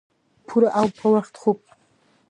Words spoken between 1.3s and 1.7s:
خوب